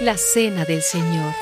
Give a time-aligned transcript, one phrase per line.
[0.00, 1.34] La Cena del Señor.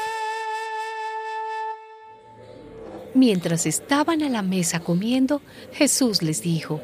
[3.14, 5.40] Mientras estaban a la mesa comiendo,
[5.72, 6.80] Jesús les dijo,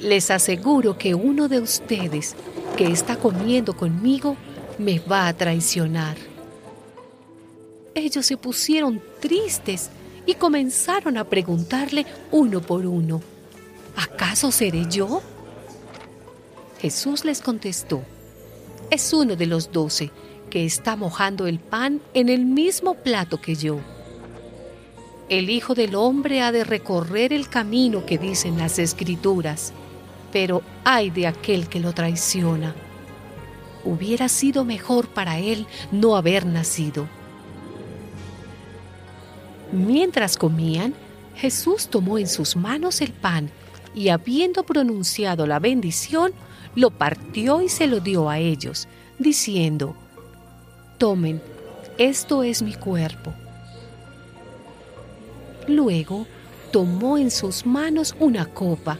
[0.00, 2.34] les aseguro que uno de ustedes
[2.76, 4.36] que está comiendo conmigo
[4.78, 6.16] me va a traicionar.
[7.94, 9.90] Ellos se pusieron tristes
[10.26, 13.22] y comenzaron a preguntarle uno por uno,
[13.94, 15.22] ¿acaso seré yo?
[16.80, 18.02] Jesús les contestó,
[18.90, 20.10] es uno de los doce
[20.50, 23.78] que está mojando el pan en el mismo plato que yo.
[25.28, 29.72] El Hijo del Hombre ha de recorrer el camino que dicen las Escrituras,
[30.32, 32.74] pero ay de aquel que lo traiciona.
[33.84, 37.08] Hubiera sido mejor para él no haber nacido.
[39.72, 40.94] Mientras comían,
[41.34, 43.50] Jesús tomó en sus manos el pan
[43.94, 46.32] y habiendo pronunciado la bendición,
[46.74, 49.96] lo partió y se lo dio a ellos, diciendo,
[50.98, 51.42] Tomen,
[51.98, 53.32] esto es mi cuerpo.
[55.66, 56.26] Luego
[56.70, 58.98] tomó en sus manos una copa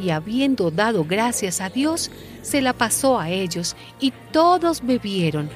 [0.00, 2.10] y habiendo dado gracias a Dios,
[2.42, 5.50] se la pasó a ellos y todos bebieron.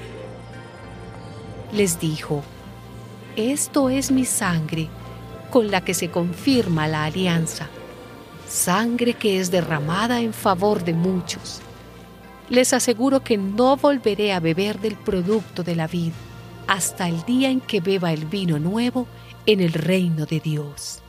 [1.72, 2.42] Les dijo,
[3.36, 4.88] esto es mi sangre
[5.50, 7.68] con la que se confirma la alianza,
[8.48, 11.60] sangre que es derramada en favor de muchos.
[12.48, 16.12] Les aseguro que no volveré a beber del producto de la vid
[16.66, 19.06] hasta el día en que beba el vino nuevo
[19.46, 21.01] en el reino de Dios.